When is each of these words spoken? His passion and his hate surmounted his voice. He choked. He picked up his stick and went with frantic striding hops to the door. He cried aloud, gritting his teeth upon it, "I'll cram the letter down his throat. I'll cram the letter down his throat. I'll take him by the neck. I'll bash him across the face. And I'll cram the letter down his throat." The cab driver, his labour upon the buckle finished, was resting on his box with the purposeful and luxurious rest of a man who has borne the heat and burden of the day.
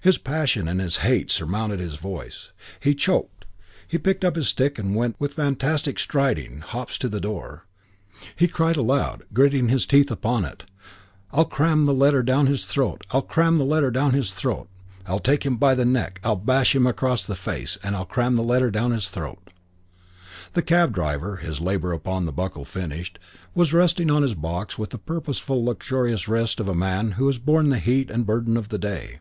His 0.00 0.18
passion 0.18 0.66
and 0.66 0.80
his 0.80 0.96
hate 0.96 1.30
surmounted 1.30 1.78
his 1.78 1.94
voice. 1.94 2.50
He 2.80 2.92
choked. 2.92 3.44
He 3.86 3.98
picked 3.98 4.24
up 4.24 4.34
his 4.34 4.48
stick 4.48 4.76
and 4.76 4.96
went 4.96 5.14
with 5.20 5.34
frantic 5.34 5.96
striding 5.96 6.58
hops 6.60 6.98
to 6.98 7.08
the 7.08 7.20
door. 7.20 7.66
He 8.34 8.48
cried 8.48 8.76
aloud, 8.76 9.22
gritting 9.32 9.68
his 9.68 9.86
teeth 9.86 10.10
upon 10.10 10.44
it, 10.44 10.64
"I'll 11.30 11.44
cram 11.44 11.84
the 11.86 11.94
letter 11.94 12.24
down 12.24 12.46
his 12.48 12.66
throat. 12.66 13.02
I'll 13.12 13.22
cram 13.22 13.58
the 13.58 13.64
letter 13.64 13.92
down 13.92 14.12
his 14.12 14.32
throat. 14.32 14.68
I'll 15.06 15.20
take 15.20 15.46
him 15.46 15.56
by 15.56 15.76
the 15.76 15.84
neck. 15.84 16.18
I'll 16.24 16.34
bash 16.34 16.74
him 16.74 16.84
across 16.84 17.24
the 17.24 17.36
face. 17.36 17.78
And 17.84 17.94
I'll 17.94 18.04
cram 18.04 18.34
the 18.34 18.42
letter 18.42 18.72
down 18.72 18.90
his 18.90 19.08
throat." 19.08 19.50
The 20.54 20.62
cab 20.62 20.92
driver, 20.94 21.36
his 21.36 21.60
labour 21.60 21.92
upon 21.92 22.24
the 22.24 22.32
buckle 22.32 22.64
finished, 22.64 23.20
was 23.54 23.72
resting 23.72 24.10
on 24.10 24.22
his 24.22 24.34
box 24.34 24.76
with 24.76 24.90
the 24.90 24.98
purposeful 24.98 25.58
and 25.58 25.66
luxurious 25.66 26.26
rest 26.26 26.58
of 26.58 26.68
a 26.68 26.74
man 26.74 27.12
who 27.12 27.28
has 27.28 27.38
borne 27.38 27.68
the 27.68 27.78
heat 27.78 28.10
and 28.10 28.26
burden 28.26 28.56
of 28.56 28.68
the 28.68 28.78
day. 28.78 29.20